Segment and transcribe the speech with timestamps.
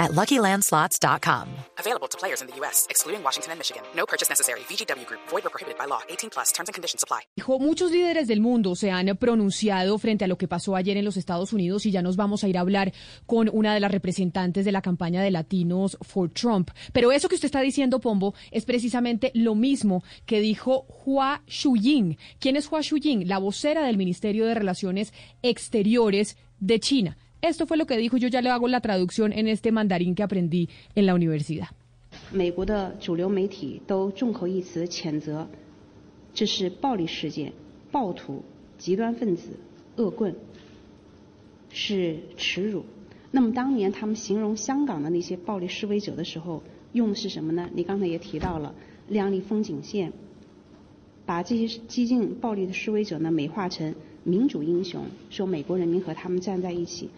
[0.00, 1.46] at LuckyLandSlots.com.
[1.78, 3.82] Available to players in the U.S., excluding Washington and Michigan.
[3.94, 4.60] No purchase necessary.
[4.68, 5.20] VGW Group.
[5.28, 6.00] Void or prohibited by law.
[6.08, 6.52] 18 plus.
[6.52, 7.20] Terms and conditions apply.
[7.36, 11.04] Dijo, muchos líderes del mundo se han pronunciado frente a lo que pasó ayer en
[11.04, 12.92] los Estados Unidos y ya nos vamos a ir a hablar
[13.26, 16.70] con una de las representantes de la campaña de latinos for Trump.
[16.92, 22.18] Pero eso que usted está diciendo, Pombo, es precisamente lo mismo que dijo Hua Shuying.
[22.38, 23.28] ¿Quién es Hua Shuying?
[23.28, 27.16] La vocera del Ministerio de Relaciones Exteriores de China.
[27.41, 30.23] Esto fue lo que dijo, yo ya le hago la traducción en este mandarín que
[30.23, 31.67] aprendí en la universidad.
[32.31, 35.47] 美国的主流媒体都众口一词谴责，
[36.33, 37.53] 这是暴力事件、
[37.91, 38.43] 暴徒、
[38.77, 39.49] 极端分子、
[39.97, 40.33] 恶棍，
[41.71, 42.83] 是耻辱。
[43.31, 47.69] 那么当年他们形容香港的那些暴力示威者的时候，用的是什么呢？
[47.75, 48.73] 你刚才也提到了
[49.09, 50.11] 亮丽风景线，
[51.25, 57.09] 把这些激进暴力的示威者呢美化成民主英雄，说美国人民和他们站在一起。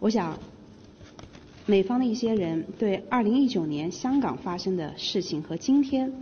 [0.00, 0.38] 我想，
[1.66, 6.12] 美方的一些人对二零一九年香港发生的事情和今天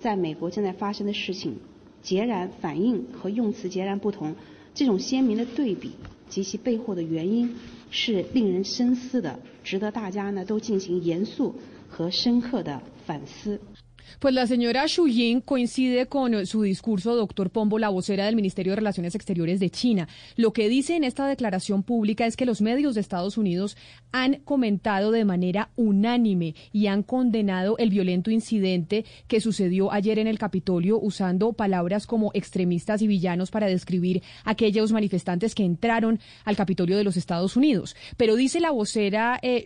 [0.00, 1.56] 在美国正在发生的事情
[2.02, 4.34] 截然反应和用词截然不同，
[4.74, 5.92] 这种鲜明的对比
[6.28, 7.54] 及其背后的原因
[7.90, 11.54] 是令人深思的，值得大家呢都进行严肃
[11.88, 13.60] 和深刻的反思。
[14.18, 15.06] Pues la señora Xu
[15.44, 20.08] coincide con su discurso, doctor Pombo, la vocera del Ministerio de Relaciones Exteriores de China.
[20.36, 23.76] Lo que dice en esta declaración pública es que los medios de Estados Unidos
[24.12, 30.26] han comentado de manera unánime y han condenado el violento incidente que sucedió ayer en
[30.26, 36.56] el Capitolio usando palabras como extremistas y villanos para describir aquellos manifestantes que entraron al
[36.56, 37.96] Capitolio de los Estados Unidos.
[38.16, 39.64] Pero dice la vocera eh,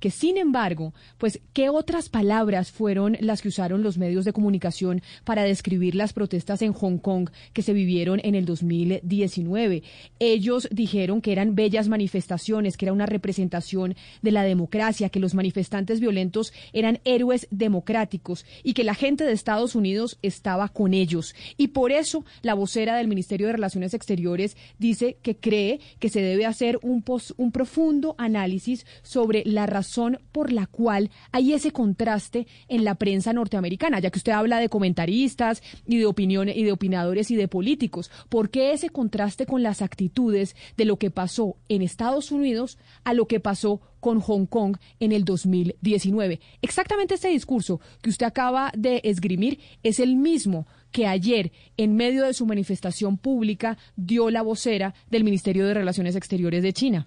[0.00, 5.02] que, sin embargo, pues, ¿qué otras palabras fueron las que usaron los medios de comunicación
[5.24, 9.82] para describir las protestas en Hong Kong que se vivieron en el 2019.
[10.20, 15.34] Ellos dijeron que eran bellas manifestaciones, que era una representación de la democracia, que los
[15.34, 21.34] manifestantes violentos eran héroes democráticos y que la gente de Estados Unidos estaba con ellos.
[21.56, 26.22] Y por eso la vocera del Ministerio de Relaciones Exteriores dice que cree que se
[26.22, 27.04] debe hacer un,
[27.36, 33.31] un profundo análisis sobre la razón por la cual hay ese contraste en la prensa
[33.32, 37.48] norteamericana, ya que usted habla de comentaristas y de opiniones y de opinadores y de
[37.48, 38.10] políticos.
[38.28, 43.14] ¿Por qué ese contraste con las actitudes de lo que pasó en Estados Unidos a
[43.14, 46.40] lo que pasó con Hong Kong en el 2019?
[46.62, 52.24] Exactamente este discurso que usted acaba de esgrimir es el mismo que ayer, en medio
[52.24, 57.06] de su manifestación pública, dio la vocera del Ministerio de Relaciones Exteriores de China.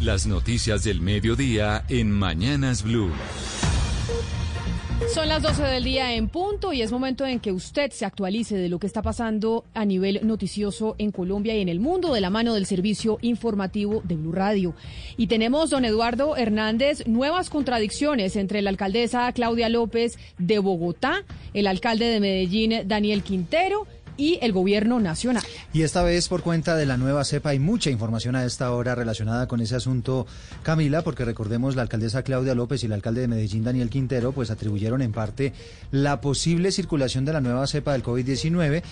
[0.00, 3.12] Las noticias del mediodía en Mañanas Blue.
[5.08, 8.56] Son las 12 del día en punto y es momento en que usted se actualice
[8.56, 12.20] de lo que está pasando a nivel noticioso en Colombia y en el mundo de
[12.20, 14.74] la mano del servicio informativo de Blue Radio.
[15.16, 21.66] Y tenemos, don Eduardo Hernández, nuevas contradicciones entre la alcaldesa Claudia López de Bogotá, el
[21.66, 23.86] alcalde de Medellín, Daniel Quintero,
[24.16, 25.42] y el gobierno nacional.
[25.72, 28.94] Y esta vez por cuenta de la nueva cepa hay mucha información a esta hora
[28.94, 30.26] relacionada con ese asunto,
[30.62, 34.50] Camila, porque recordemos la alcaldesa Claudia López y el alcalde de Medellín, Daniel Quintero, pues
[34.50, 35.52] atribuyeron en parte
[35.90, 38.82] la posible circulación de la nueva cepa del COVID-19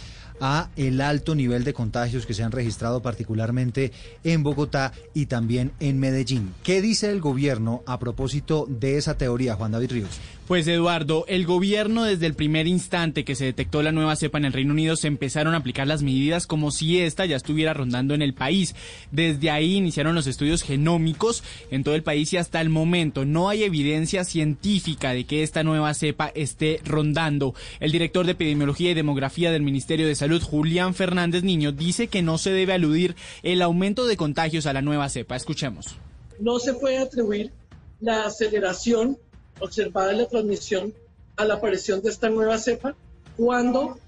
[0.41, 3.93] a el alto nivel de contagios que se han registrado particularmente
[4.25, 6.55] en Bogotá y también en Medellín.
[6.63, 10.21] ¿Qué dice el gobierno a propósito de esa teoría, Juan David Ríos?
[10.51, 14.47] Pues Eduardo, el gobierno desde el primer instante que se detectó la nueva cepa en
[14.47, 18.15] el Reino Unido se empezaron a aplicar las medidas como si esta ya estuviera rondando
[18.15, 18.75] en el país.
[19.13, 23.49] Desde ahí iniciaron los estudios genómicos en todo el país y hasta el momento no
[23.49, 27.55] hay evidencia científica de que esta nueva cepa esté rondando.
[27.79, 32.23] El director de epidemiología y demografía del Ministerio de Salud Julián Fernández Niño, dice que
[32.23, 33.15] no se debe aludir
[33.45, 35.37] el aumento de contagios a la nueva cepa.
[35.37, 35.95] Escuchemos.
[36.41, 37.53] No se puede atribuir
[38.01, 39.17] la aceleración
[39.61, 40.95] observada la transmisión
[41.37, 42.95] a la aparición de esta nueva cepa
[43.37, 43.99] cuando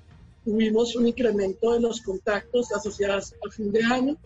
[0.45, 4.17] tuvimos un incremento de los contactos asociados al fin de año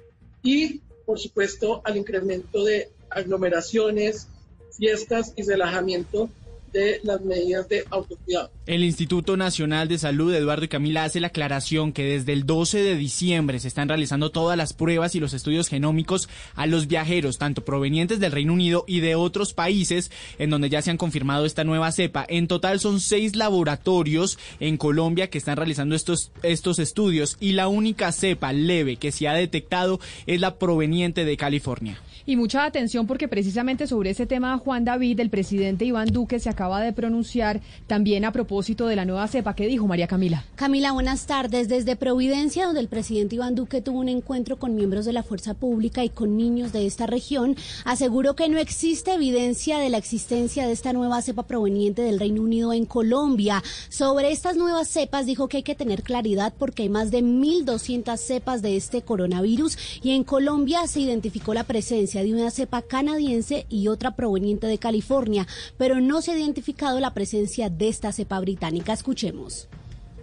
[0.42, 4.28] y, por supuesto, al incremento de aglomeraciones,
[4.76, 6.30] fiestas y relajamiento
[6.76, 8.50] de las medidas de autocuidado.
[8.66, 12.82] El Instituto Nacional de Salud, Eduardo y Camila, hace la aclaración que desde el 12
[12.82, 17.38] de diciembre se están realizando todas las pruebas y los estudios genómicos a los viajeros,
[17.38, 21.46] tanto provenientes del Reino Unido y de otros países en donde ya se han confirmado
[21.46, 22.26] esta nueva cepa.
[22.28, 27.68] En total son seis laboratorios en Colombia que están realizando estos, estos estudios y la
[27.68, 32.00] única cepa leve que se ha detectado es la proveniente de California.
[32.28, 36.50] Y mucha atención porque precisamente sobre ese tema Juan David, el presidente Iván Duque, se
[36.50, 39.54] acaba de pronunciar también a propósito de la nueva cepa.
[39.54, 40.44] ¿Qué dijo María Camila?
[40.56, 41.68] Camila, buenas tardes.
[41.68, 45.54] Desde Providencia, donde el presidente Iván Duque tuvo un encuentro con miembros de la Fuerza
[45.54, 50.66] Pública y con niños de esta región, aseguró que no existe evidencia de la existencia
[50.66, 53.62] de esta nueva cepa proveniente del Reino Unido en Colombia.
[53.88, 58.16] Sobre estas nuevas cepas dijo que hay que tener claridad porque hay más de 1.200
[58.16, 63.66] cepas de este coronavirus y en Colombia se identificó la presencia de una cepa canadiense
[63.68, 65.46] y otra proveniente de California,
[65.76, 68.92] pero no se ha identificado la presencia de esta cepa británica.
[68.92, 69.68] Escuchemos.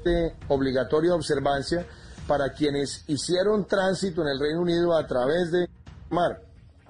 [0.04, 1.86] De obligatoria observancia
[2.28, 5.68] para quienes hicieron tránsito en el Reino Unido a través de
[6.10, 6.42] mar,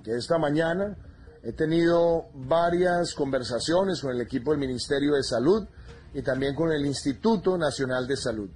[0.03, 0.97] que esta mañana
[1.43, 5.67] he tenido varias conversaciones con el equipo del Ministerio de Salud
[6.13, 8.49] y también con el Instituto Nacional de Salud.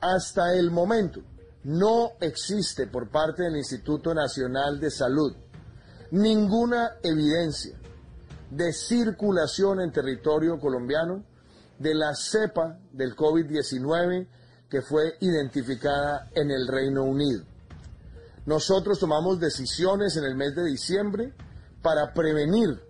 [0.00, 1.20] Hasta el momento
[1.64, 5.34] no existe por parte del Instituto Nacional de Salud
[6.14, 7.76] ninguna evidencia
[8.48, 11.24] de circulación en territorio colombiano
[11.78, 14.28] de la cepa del COVID-19
[14.70, 17.42] que fue identificada en el Reino Unido.
[18.46, 21.32] Nosotros tomamos decisiones en el mes de diciembre
[21.82, 22.80] para prevenir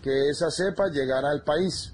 [0.00, 1.92] que esa cepa llegara al país.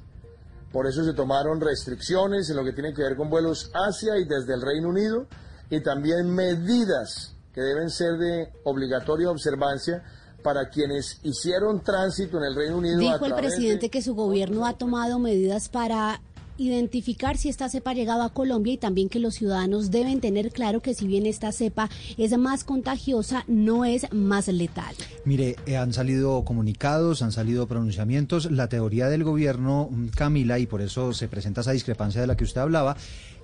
[0.70, 4.25] Por eso se tomaron restricciones en lo que tiene que ver con vuelos hacia y
[4.26, 5.28] desde el Reino Unido
[5.70, 10.04] y también medidas que deben ser de obligatoria observancia
[10.44, 12.99] para quienes hicieron tránsito en el Reino Unido.
[12.99, 16.20] Dijo el presidente que su gobierno ha tomado medidas para
[16.58, 20.50] identificar si esta cepa ha llegado a Colombia y también que los ciudadanos deben tener
[20.50, 24.94] claro que si bien esta cepa es más contagiosa, no es más letal.
[25.24, 28.50] Mire, eh, han salido comunicados, han salido pronunciamientos.
[28.50, 32.36] La teoría del gobierno, mm, Camila, y por eso se presenta esa discrepancia de la
[32.36, 32.96] que usted hablaba,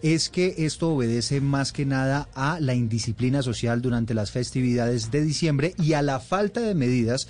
[0.03, 5.23] es que esto obedece más que nada a la indisciplina social durante las festividades de
[5.23, 7.29] diciembre y a la falta de medidas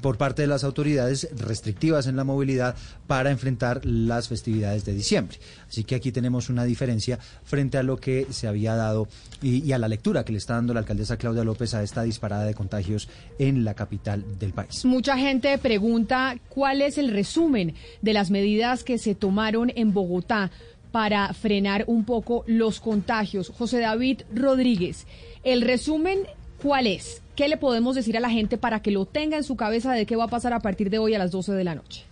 [0.00, 2.76] por parte de las autoridades restrictivas en la movilidad
[3.06, 5.38] para enfrentar las festividades de diciembre.
[5.68, 9.08] Así que aquí tenemos una diferencia frente a lo que se había dado
[9.40, 12.44] y, a la lectura que le está dando la alcaldesa Claudia López a esta disparada
[12.44, 13.08] de contagios
[13.38, 14.84] en la capital del país.
[14.84, 20.50] Mucha gente pregunta cuál es el resumen de las medidas que se tomaron en Bogotá
[20.92, 23.48] para frenar un poco los contagios.
[23.48, 25.06] José David Rodríguez,
[25.42, 26.20] el resumen,
[26.62, 27.21] ¿cuál es?
[27.34, 30.04] ¿Qué le podemos decir a la gente para que lo tenga en su cabeza de
[30.04, 32.04] qué va a pasar a partir de hoy a las 12 de la noche?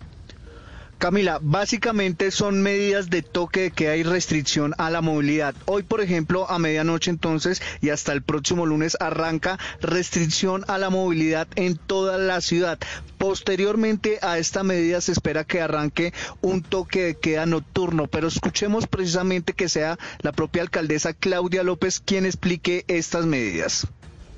[0.97, 5.55] Camila, básicamente son medidas de toque de queda y restricción a la movilidad.
[5.67, 10.89] Hoy, por ejemplo, a medianoche entonces y hasta el próximo lunes arranca restricción a la
[10.89, 12.79] movilidad en toda la ciudad.
[13.19, 18.87] Posteriormente a esta medida se espera que arranque un toque de queda nocturno, pero escuchemos
[18.87, 23.87] precisamente que sea la propia alcaldesa Claudia López quien explique estas medidas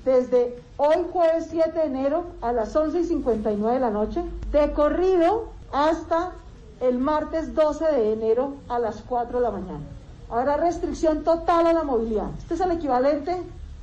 [0.04, 4.72] desde hoy jueves 7 de enero a las 11 y 59 de la noche, de
[4.72, 6.32] corrido hasta
[6.80, 9.84] el martes 12 de enero a las 4 de la mañana.
[10.28, 12.30] Habrá restricción total a la movilidad.
[12.38, 13.36] Este es el equivalente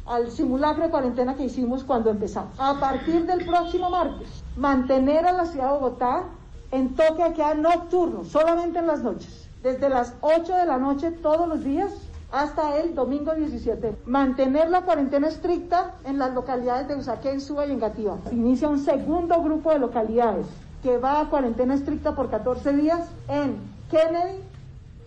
[0.05, 2.59] al simulacro de cuarentena que hicimos cuando empezamos.
[2.59, 4.27] A partir del próximo martes,
[4.57, 6.23] mantener a la ciudad de Bogotá
[6.71, 11.11] en toque de queda nocturno, solamente en las noches, desde las 8 de la noche
[11.11, 11.91] todos los días
[12.31, 13.95] hasta el domingo 17.
[14.05, 18.17] Mantener la cuarentena estricta en las localidades de Usaquén, Suba y Engativá.
[18.31, 20.45] Inicia un segundo grupo de localidades
[20.83, 23.57] que va a cuarentena estricta por 14 días en
[23.89, 24.39] Kennedy,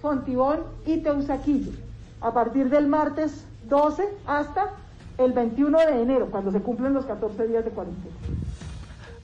[0.00, 1.72] Fontibón y Teusaquillo.
[2.20, 4.72] A partir del martes 12 hasta
[5.18, 8.14] el 21 de enero, cuando se cumplen los 14 días de cuarentena.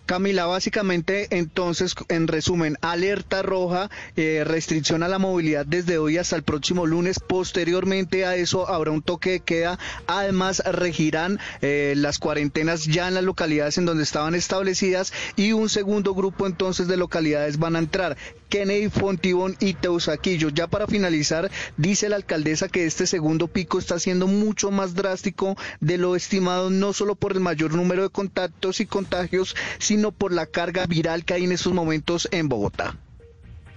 [0.09, 6.35] Camila, básicamente entonces, en resumen, alerta roja, eh, restricción a la movilidad desde hoy hasta
[6.35, 7.21] el próximo lunes.
[7.21, 9.79] Posteriormente a eso habrá un toque de queda.
[10.07, 15.69] Además, regirán eh, las cuarentenas ya en las localidades en donde estaban establecidas y un
[15.69, 18.17] segundo grupo entonces de localidades van a entrar.
[18.49, 20.49] Kennedy, Fontibón y Teusaquillo.
[20.49, 25.55] Ya para finalizar, dice la alcaldesa que este segundo pico está siendo mucho más drástico
[25.81, 30.33] de lo estimado, no solo por el mayor número de contactos y contagios, sino por
[30.33, 32.97] la carga viral que hay en estos momentos en Bogotá.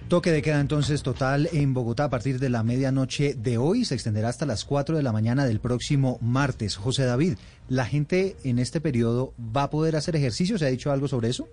[0.08, 3.84] Toque de queda entonces total en Bogotá a partir de la medianoche de hoy.
[3.84, 6.76] Se extenderá hasta las 4 de la mañana del próximo martes.
[6.76, 7.38] José David,
[7.68, 10.58] ¿la gente en este periodo va a poder hacer ejercicio?
[10.58, 11.48] ¿Se ha dicho algo sobre eso?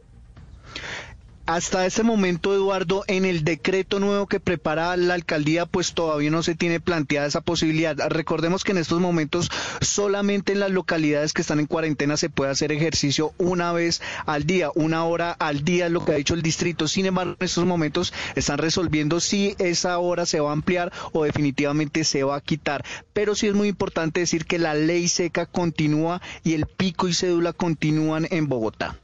[1.49, 6.43] Hasta ese momento, Eduardo, en el decreto nuevo que prepara la alcaldía, pues todavía no
[6.43, 7.97] se tiene planteada esa posibilidad.
[8.07, 9.49] Recordemos que en estos momentos
[9.81, 14.45] solamente en las localidades que están en cuarentena se puede hacer ejercicio una vez al
[14.45, 16.87] día, una hora al día, es lo que ha dicho el distrito.
[16.87, 21.23] Sin embargo, en estos momentos están resolviendo si esa hora se va a ampliar o
[21.23, 22.85] definitivamente se va a quitar.
[23.11, 27.15] Pero sí es muy importante decir que la ley seca continúa y el pico y
[27.15, 28.99] cédula continúan en Bogotá.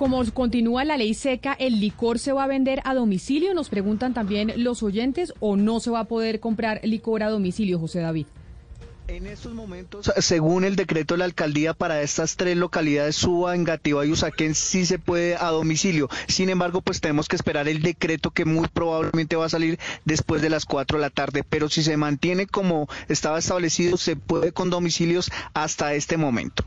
[0.00, 3.52] Como continúa la ley seca, ¿el licor se va a vender a domicilio?
[3.52, 7.78] Nos preguntan también los oyentes, ¿o no se va a poder comprar licor a domicilio,
[7.78, 8.24] José David?
[9.08, 14.06] En estos momentos, según el decreto de la alcaldía para estas tres localidades, Suba, Engativá
[14.06, 16.08] y Usaquén, sí se puede a domicilio.
[16.28, 20.40] Sin embargo, pues tenemos que esperar el decreto que muy probablemente va a salir después
[20.40, 21.44] de las 4 de la tarde.
[21.46, 26.64] Pero si se mantiene como estaba establecido, se puede con domicilios hasta este momento.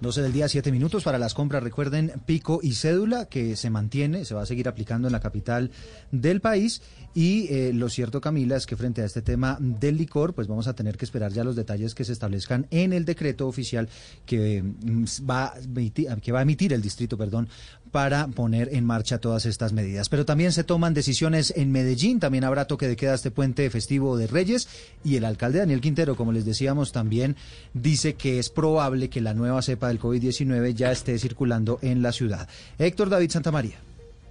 [0.00, 1.62] 12 del día, 7 minutos para las compras.
[1.62, 5.70] Recuerden, pico y cédula que se mantiene, se va a seguir aplicando en la capital
[6.10, 6.82] del país.
[7.12, 10.68] Y eh, lo cierto, Camila, es que frente a este tema del licor, pues vamos
[10.68, 13.88] a tener que esperar ya los detalles que se establezcan en el decreto oficial
[14.26, 15.54] que mm, va
[16.22, 17.48] que va a emitir el distrito, perdón,
[17.90, 20.08] para poner en marcha todas estas medidas.
[20.08, 24.16] Pero también se toman decisiones en Medellín, también habrá toque de queda este puente festivo
[24.16, 24.68] de Reyes
[25.04, 27.36] y el alcalde Daniel Quintero, como les decíamos, también
[27.74, 32.12] dice que es probable que la nueva cepa del COVID-19 ya esté circulando en la
[32.12, 32.48] ciudad.
[32.78, 33.78] Héctor David Santamaría.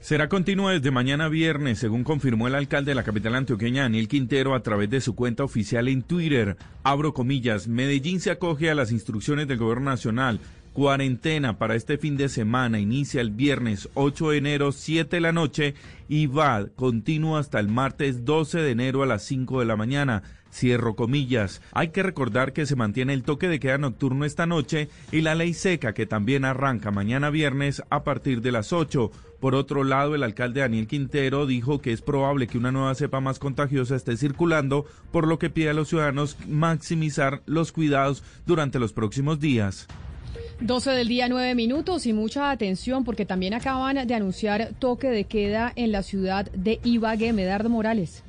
[0.02, 4.56] Será continua desde mañana viernes, según confirmó el alcalde de la capital antioqueña, Daniel Quintero,
[4.56, 6.56] a través de su cuenta oficial en Twitter.
[6.84, 10.40] Abro comillas, Medellín se acoge a las instrucciones del gobierno nacional.
[10.74, 15.32] Cuarentena para este fin de semana inicia el viernes 8 de enero, 7 de la
[15.32, 15.74] noche
[16.08, 20.24] y va continua hasta el martes 12 de enero a las 5 de la mañana.
[20.52, 21.62] Cierro comillas.
[21.74, 25.36] Hay que recordar que se mantiene el toque de queda nocturno esta noche y la
[25.36, 29.12] ley seca que también arranca mañana viernes a partir de las 8.
[29.40, 33.22] Por otro lado, el alcalde Daniel Quintero dijo que es probable que una nueva cepa
[33.22, 38.80] más contagiosa esté circulando, por lo que pide a los ciudadanos maximizar los cuidados durante
[38.80, 39.88] los próximos días.
[40.62, 45.24] 12 del día, 9 minutos y mucha atención porque también acaban de anunciar toque de
[45.24, 48.24] queda en la ciudad de Ibagué, Medardo Morales.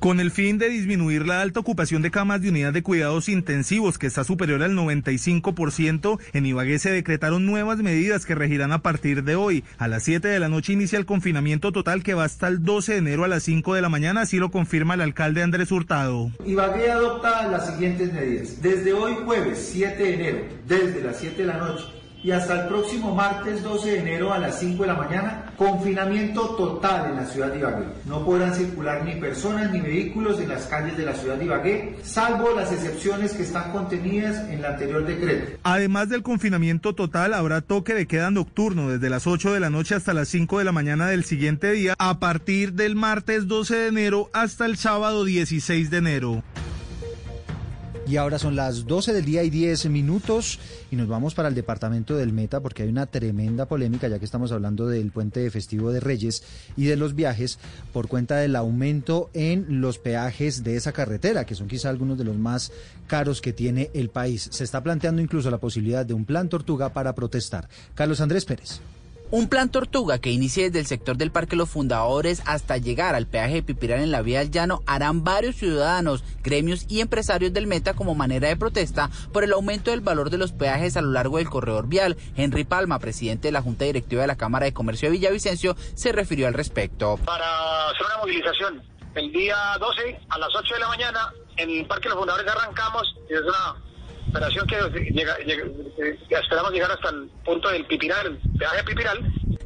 [0.00, 3.98] Con el fin de disminuir la alta ocupación de camas de unidad de cuidados intensivos,
[3.98, 9.24] que está superior al 95%, en Ibagué se decretaron nuevas medidas que regirán a partir
[9.24, 9.62] de hoy.
[9.76, 12.92] A las 7 de la noche inicia el confinamiento total que va hasta el 12
[12.92, 16.30] de enero a las 5 de la mañana, así lo confirma el alcalde Andrés Hurtado.
[16.46, 18.62] Ibagué adopta las siguientes medidas.
[18.62, 21.84] Desde hoy jueves 7 de enero, desde las 7 de la noche,
[22.22, 26.50] y hasta el próximo martes 12 de enero a las 5 de la mañana, confinamiento
[26.56, 27.84] total en la ciudad de Ibagué.
[28.06, 31.96] No podrán circular ni personas ni vehículos en las calles de la ciudad de Ibagué,
[32.02, 35.58] salvo las excepciones que están contenidas en el anterior decreto.
[35.62, 39.94] Además del confinamiento total, habrá toque de queda nocturno desde las 8 de la noche
[39.94, 43.88] hasta las 5 de la mañana del siguiente día, a partir del martes 12 de
[43.88, 46.42] enero hasta el sábado 16 de enero.
[48.06, 50.58] Y ahora son las 12 del día y 10 minutos
[50.90, 54.24] y nos vamos para el departamento del Meta porque hay una tremenda polémica ya que
[54.24, 56.42] estamos hablando del puente festivo de Reyes
[56.76, 57.58] y de los viajes
[57.92, 62.24] por cuenta del aumento en los peajes de esa carretera que son quizá algunos de
[62.24, 62.72] los más
[63.06, 64.48] caros que tiene el país.
[64.50, 67.68] Se está planteando incluso la posibilidad de un plan tortuga para protestar.
[67.94, 68.80] Carlos Andrés Pérez.
[69.32, 73.28] Un plan tortuga que inicie desde el sector del Parque Los Fundadores hasta llegar al
[73.28, 77.68] peaje de Pipirán en la vía del llano harán varios ciudadanos, gremios y empresarios del
[77.68, 81.12] Meta como manera de protesta por el aumento del valor de los peajes a lo
[81.12, 82.16] largo del corredor vial.
[82.36, 86.10] Henry Palma, presidente de la Junta Directiva de la Cámara de Comercio de Villavicencio, se
[86.10, 87.16] refirió al respecto.
[87.24, 88.82] Para hacer una movilización
[89.14, 93.14] el día 12 a las 8 de la mañana en el Parque Los Fundadores arrancamos
[93.28, 93.76] y es una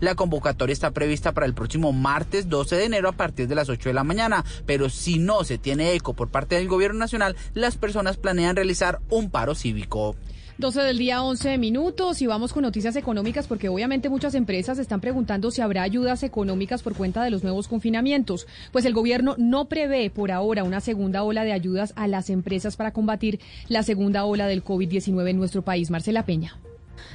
[0.00, 3.68] La convocatoria está prevista para el próximo martes 12 de enero a partir de las
[3.68, 7.36] 8 de la mañana, pero si no se tiene eco por parte del gobierno nacional,
[7.54, 10.16] las personas planean realizar un paro cívico.
[10.56, 15.00] 12 del día, 11 minutos y vamos con noticias económicas porque obviamente muchas empresas están
[15.00, 18.46] preguntando si habrá ayudas económicas por cuenta de los nuevos confinamientos.
[18.70, 22.76] Pues el gobierno no prevé por ahora una segunda ola de ayudas a las empresas
[22.76, 25.90] para combatir la segunda ola del COVID-19 en nuestro país.
[25.90, 26.56] Marcela Peña.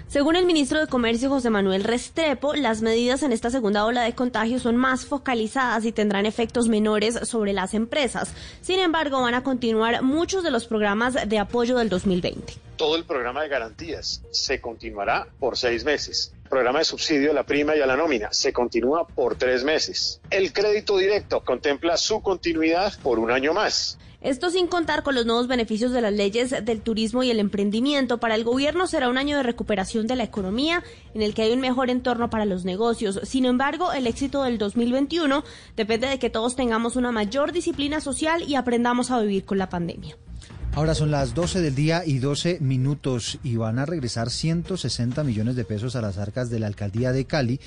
[0.07, 4.15] Según el ministro de Comercio José Manuel Restrepo, las medidas en esta segunda ola de
[4.15, 8.33] contagio son más focalizadas y tendrán efectos menores sobre las empresas.
[8.61, 12.53] Sin embargo, van a continuar muchos de los programas de apoyo del 2020.
[12.75, 16.33] Todo el programa de garantías se continuará por seis meses.
[16.43, 19.63] El programa de subsidio a la prima y a la nómina se continúa por tres
[19.63, 20.21] meses.
[20.29, 23.99] El crédito directo contempla su continuidad por un año más.
[24.21, 28.19] Esto sin contar con los nuevos beneficios de las leyes del turismo y el emprendimiento.
[28.19, 30.83] Para el gobierno será un año de recuperación de la economía
[31.13, 33.21] en el que hay un mejor entorno para los negocios.
[33.23, 35.45] Sin embargo, el éxito del 2021
[35.77, 39.69] depende de que todos tengamos una mayor disciplina social y aprendamos a vivir con la
[39.69, 40.17] pandemia.
[40.73, 45.55] Ahora son las 12 del día y 12 minutos y van a regresar 160 millones
[45.55, 47.59] de pesos a las arcas de la alcaldía de Cali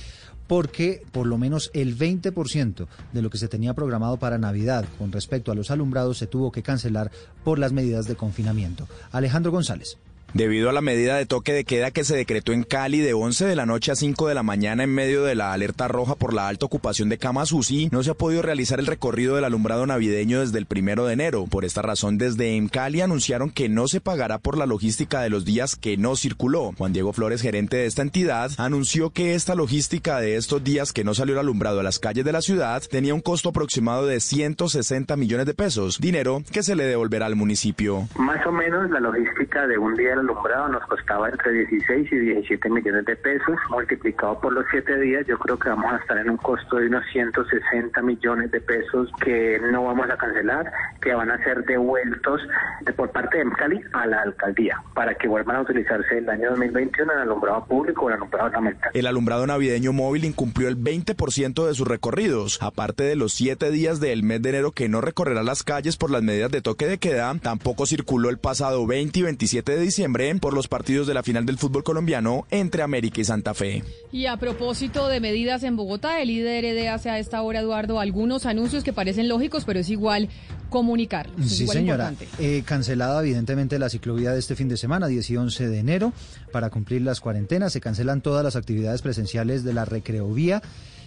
[0.52, 5.10] porque por lo menos el 20% de lo que se tenía programado para Navidad con
[5.10, 7.10] respecto a los alumbrados se tuvo que cancelar
[7.42, 8.86] por las medidas de confinamiento.
[9.12, 9.96] Alejandro González.
[10.34, 13.44] Debido a la medida de toque de queda que se decretó en Cali de 11
[13.44, 16.32] de la noche a 5 de la mañana en medio de la alerta roja por
[16.32, 19.86] la alta ocupación de camas UCI, no se ha podido realizar el recorrido del alumbrado
[19.86, 21.44] navideño desde el primero de enero.
[21.50, 25.28] Por esta razón, desde en Cali anunciaron que no se pagará por la logística de
[25.28, 26.72] los días que no circuló.
[26.78, 31.04] Juan Diego Flores, gerente de esta entidad, anunció que esta logística de estos días que
[31.04, 34.18] no salió el alumbrado a las calles de la ciudad tenía un costo aproximado de
[34.18, 38.08] 160 millones de pesos, dinero que se le devolverá al municipio.
[38.16, 42.70] Más o menos la logística de un día alumbrado nos costaba entre 16 y 17
[42.70, 46.30] millones de pesos, multiplicado por los 7 días, yo creo que vamos a estar en
[46.30, 51.30] un costo de unos 160 millones de pesos que no vamos a cancelar, que van
[51.30, 52.40] a ser devueltos
[52.82, 56.50] de, por parte de Cali a la alcaldía, para que vuelvan a utilizarse el año
[56.50, 58.90] 2021 en alumbrado público o en alumbrado ornamental.
[58.94, 64.00] El alumbrado navideño móvil incumplió el 20% de sus recorridos, aparte de los 7 días
[64.00, 66.98] del mes de enero que no recorrerá las calles por las medidas de toque de
[66.98, 71.22] queda, tampoco circuló el pasado 20 y 27 de diciembre por los partidos de la
[71.22, 73.82] final del fútbol colombiano entre América y Santa Fe.
[74.12, 78.44] Y a propósito de medidas en Bogotá, el líder hace a esta hora, Eduardo, algunos
[78.44, 80.28] anuncios que parecen lógicos, pero es igual
[80.68, 81.50] comunicarlos.
[81.50, 82.12] Sí, señora.
[82.38, 86.12] Eh, cancelada evidentemente la ciclovía de este fin de semana, 10 y 11 de enero,
[86.52, 87.72] para cumplir las cuarentenas.
[87.72, 90.62] Se cancelan todas las actividades presenciales de la recreovía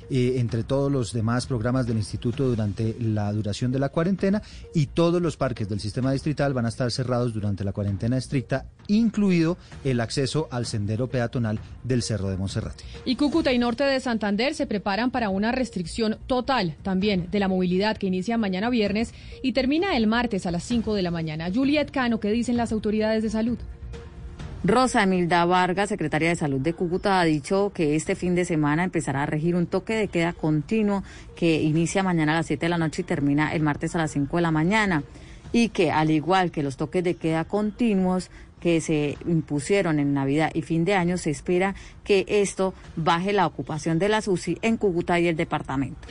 [0.10, 4.42] eh, entre todos los demás programas del instituto durante la duración de la cuarentena
[4.74, 8.66] y todos los parques del sistema distrital van a estar cerrados durante la cuarentena estricta,
[8.88, 12.84] incluido el acceso al sendero peatonal del Cerro de Monserrate.
[13.06, 17.48] Y Cúcuta y Norte de Santander se preparan para una restricción total también de la
[17.48, 21.50] movilidad que inicia mañana viernes y termina el martes a las 5 de la mañana.
[21.54, 23.58] Juliet Cano, ¿qué dicen las autoridades de salud?
[24.68, 28.84] Rosa Emilda Vargas, secretaria de Salud de Cúcuta, ha dicho que este fin de semana
[28.84, 31.04] empezará a regir un toque de queda continuo
[31.36, 34.10] que inicia mañana a las 7 de la noche y termina el martes a las
[34.14, 35.04] 5 de la mañana.
[35.52, 40.50] Y que, al igual que los toques de queda continuos que se impusieron en Navidad
[40.56, 44.78] y fin de año, se espera que esto baje la ocupación de las UCI en
[44.78, 46.08] Cúcuta y el departamento.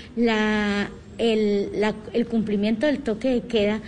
[1.19, 3.81] El cumplimiento del toque de queda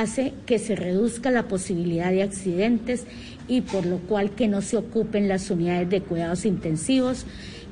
[0.00, 3.06] hace que se reduzca la posibilidad de accidentes
[3.48, 7.26] y por lo cual que no se ocupen las unidades de cuidados intensivos,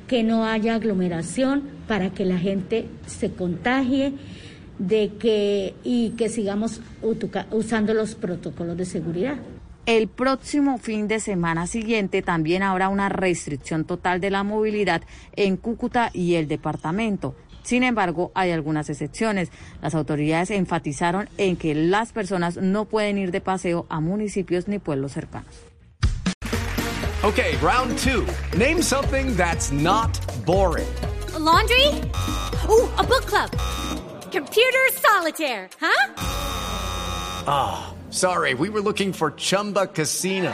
[0.07, 4.13] que no haya aglomeración para que la gente se contagie
[4.79, 6.81] de que y que sigamos
[7.51, 9.37] usando los protocolos de seguridad.
[9.85, 15.01] El próximo fin de semana siguiente también habrá una restricción total de la movilidad
[15.35, 17.35] en Cúcuta y el departamento.
[17.63, 19.49] Sin embargo, hay algunas excepciones.
[19.81, 24.79] Las autoridades enfatizaron en que las personas no pueden ir de paseo a municipios ni
[24.79, 25.53] pueblos cercanos.
[27.23, 28.27] Okay, round two.
[28.57, 30.11] Name something that's not
[30.45, 30.87] boring.
[31.39, 31.87] laundry?
[32.69, 33.49] Ooh, a book club.
[34.31, 36.13] Computer solitaire, huh?
[37.45, 38.53] Ah, oh, sorry.
[38.55, 40.53] We were looking for Chumba Casino.